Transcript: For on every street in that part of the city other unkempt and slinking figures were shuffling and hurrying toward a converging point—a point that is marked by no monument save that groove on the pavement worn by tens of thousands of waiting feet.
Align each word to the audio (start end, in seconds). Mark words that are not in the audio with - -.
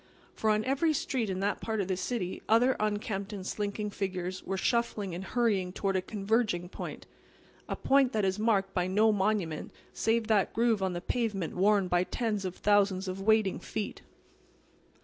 For 0.33 0.49
on 0.49 0.65
every 0.65 0.93
street 0.93 1.29
in 1.29 1.41
that 1.41 1.61
part 1.61 1.79
of 1.79 1.87
the 1.87 1.95
city 1.95 2.41
other 2.49 2.75
unkempt 2.79 3.31
and 3.33 3.45
slinking 3.45 3.91
figures 3.91 4.41
were 4.43 4.57
shuffling 4.57 5.13
and 5.13 5.23
hurrying 5.23 5.71
toward 5.71 5.95
a 5.95 6.01
converging 6.01 6.69
point—a 6.69 7.75
point 7.75 8.11
that 8.11 8.25
is 8.25 8.39
marked 8.39 8.73
by 8.73 8.87
no 8.87 9.11
monument 9.11 9.71
save 9.93 10.25
that 10.25 10.53
groove 10.53 10.81
on 10.81 10.93
the 10.93 11.01
pavement 11.01 11.55
worn 11.55 11.87
by 11.87 12.03
tens 12.03 12.45
of 12.45 12.55
thousands 12.55 13.07
of 13.07 13.21
waiting 13.21 13.59
feet. 13.59 14.01